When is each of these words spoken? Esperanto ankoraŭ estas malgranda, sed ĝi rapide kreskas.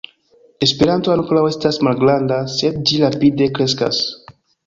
Esperanto 0.67 1.11
ankoraŭ 1.15 1.43
estas 1.49 1.77
malgranda, 1.89 2.39
sed 2.55 2.81
ĝi 2.91 2.99
rapide 3.05 3.51
kreskas. 3.59 4.01